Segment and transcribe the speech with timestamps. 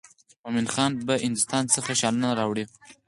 [0.43, 2.65] مومن خان به هندوستان څخه شالونه راوړي.